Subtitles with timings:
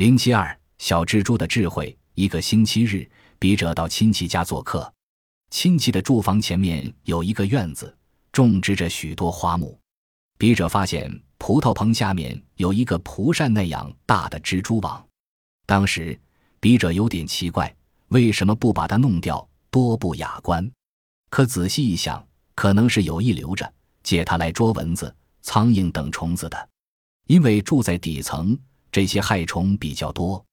[0.00, 1.94] 零七二小蜘蛛的智慧。
[2.14, 3.06] 一个星期日，
[3.38, 4.90] 笔者到亲戚家做客。
[5.50, 7.94] 亲戚的住房前面有一个院子，
[8.32, 9.78] 种植着许多花木。
[10.38, 15.06] 笔者发现葡萄棚下面有一个蒲扇那样大的蜘蛛网。
[15.66, 16.18] 当时
[16.60, 17.70] 笔者有点奇怪，
[18.08, 19.46] 为什么不把它弄掉？
[19.70, 20.66] 多不雅观。
[21.28, 23.70] 可仔细一想，可能是有意留着，
[24.02, 26.68] 借它来捉蚊子、苍蝇等虫子的。
[27.26, 28.58] 因为住在底层，
[28.92, 30.44] 这些害虫比较多。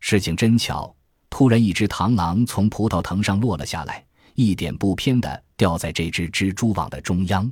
[0.00, 0.94] 事情真巧，
[1.28, 7.50] 突然一只螳螂从葡萄藤上落了下来，一点不偏的掉在这只蜘蛛网的中央。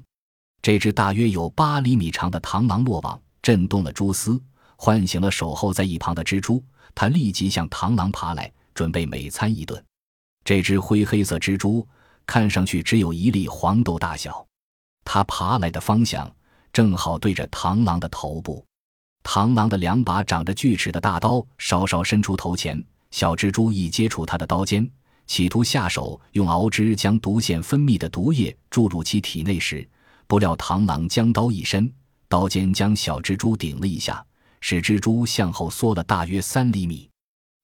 [0.63, 4.41] 这只大约有八厘米长的螳螂落网，震动了蛛丝，
[4.77, 6.63] 唤醒了守候在一旁的蜘蛛。
[6.95, 9.85] 它立即向螳螂爬来，准备美餐一顿。
[10.45, 11.87] 这只灰黑色蜘蛛
[12.27, 14.45] 看上去只有一粒黄豆大小，
[15.05, 16.29] 它爬来的方向
[16.73, 18.66] 正好对着螳螂的头部。
[19.27, 24.89] 螳螂的两把长着锯齿的大刀稍稍伸出头前，小蜘蛛一接触它的刀尖，
[25.27, 29.87] 企图下手用熬汁将毒腺分泌的毒液注入其体内时，
[30.29, 31.93] 不料螳螂将刀一伸，
[32.29, 34.25] 刀尖将小蜘蛛顶了一下，
[34.61, 37.11] 使蜘蛛向后缩了大约三厘米。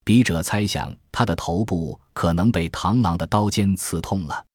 [0.03, 4.45] 笔者猜想，它的头部可能被螳螂的刀尖刺痛了。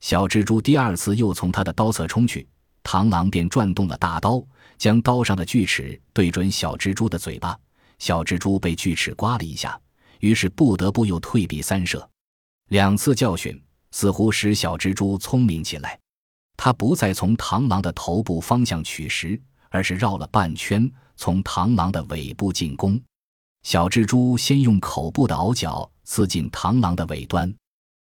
[0.00, 2.46] 小蜘蛛第二次又从它的刀侧冲去，
[2.84, 4.44] 螳螂便转动了大刀。
[4.80, 7.56] 将刀上的锯齿对准小蜘蛛的嘴巴，
[7.98, 9.78] 小蜘蛛被锯齿刮了一下，
[10.20, 12.08] 于是不得不又退避三舍。
[12.70, 16.00] 两次教训似乎使小蜘蛛聪明起来，
[16.56, 22.98] 它不再从螳螂的头部方向取食，而是绕了半圈，从螳螂的尾部进攻。
[23.62, 27.54] 小蜘蛛先用口部的螯角刺进螳螂的尾端，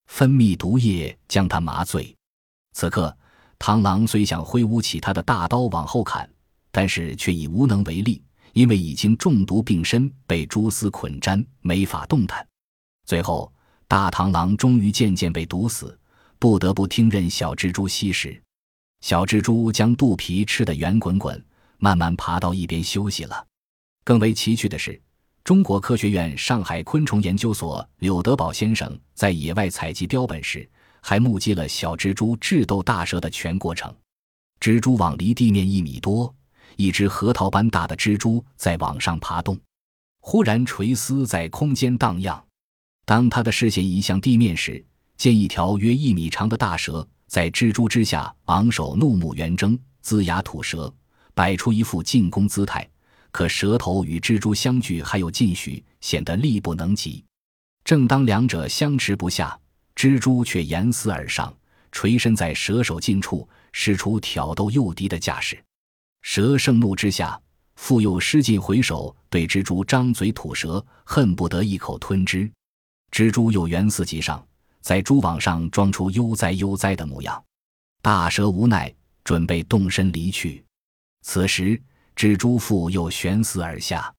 [0.07, 2.17] 分泌毒液将它麻醉。
[2.75, 3.19] 此刻，
[3.59, 6.31] 螳螂虽想挥舞起它的大刀往后砍。
[6.71, 12.47] 但是却已无能为力，因为已经中毒病身，被蛛丝捆粘，没法动弹。
[13.07, 13.53] 最后，
[13.89, 15.99] 大螳螂终于渐渐被毒死，
[16.39, 18.41] 不得不听任小蜘蛛吸食。
[19.01, 21.45] 小蜘蛛将肚皮吃得圆滚滚，
[21.79, 23.47] 慢慢爬到一边休息了。
[24.05, 25.01] 更为奇趣的是，
[25.43, 30.69] 中国科学院上海昆虫研究所柳德宝先生在野外采集标本时，
[31.01, 33.93] 还目击了小蜘蛛智斗大蛇的全过程。
[34.61, 36.33] 蜘蛛网离地面一米多。
[36.81, 39.61] 一只核桃般大的蜘蛛在往上爬动，
[40.21, 42.43] 忽然垂丝在空间荡漾。
[43.05, 44.83] 当他的视线移向地面时，
[45.19, 50.91] 见一条约一米长的大蛇在蜘蛛之下昂首怒目圆睁，龇牙吐舌，
[51.35, 52.89] 摆出一副进攻姿态。
[53.31, 57.23] 可蛇头与蜘蛛相距还有近许，显得力不能及。
[57.85, 59.59] 正当两者相持不下，
[59.95, 61.55] 蜘蛛却沿丝而上，
[61.93, 65.63] 垂身在蛇手近处，使出挑逗诱敌的架势。
[66.23, 67.41] 蛇盛怒之下，
[67.77, 72.51] 复又施尽回首，对蜘蛛张嘴吐舌，恨不得一口吞之。
[73.11, 74.47] 蜘蛛又圆似急上，
[74.81, 77.43] 在蛛网上装出悠哉悠哉的模样。
[78.03, 78.95] 大蛇无奈，
[79.25, 80.65] 准备动身离去。
[81.23, 81.81] 此时，
[82.15, 84.15] 蜘蛛复又悬丝而下，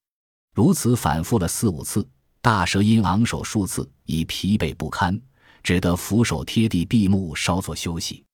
[0.54, 2.06] 如此反复了四五次。
[2.40, 5.20] 大蛇因昂首数次，已疲惫不堪，
[5.62, 8.24] 只得俯首贴地闭目，稍作休息。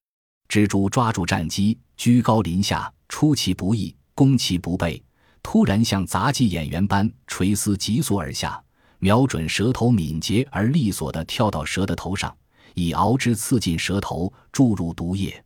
[0.48, 2.92] 蜘蛛抓住战机，居高临下。
[3.08, 5.02] 出其不意，攻其不备，
[5.42, 8.62] 突然像杂技演员般垂丝急速而下，
[8.98, 12.36] 瞄准蛇头，敏捷而利索地跳到蛇的头上，
[12.74, 15.42] 以螯肢刺进蛇头，注入毒液。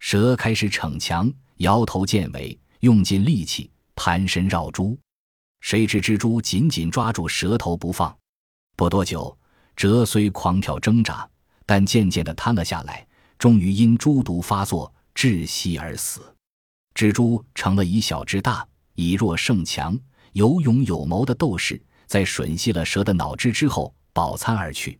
[0.00, 4.98] 蛇开始逞强，摇头见尾，用尽力气盘身绕珠。
[5.60, 8.14] 谁知蜘蛛紧紧抓住蛇头不放。
[8.76, 9.36] 不多久，
[9.76, 11.28] 蛇虽狂跳挣扎，
[11.64, 13.06] 但渐渐地瘫了下来，
[13.38, 16.20] 终于因猪毒发作窒息而死。
[16.94, 19.98] 蜘蛛成了以小制大、以弱胜强、
[20.32, 24.98] 有勇有谋的斗士，在吮吸了蛇的脑汁之后，饱餐而去。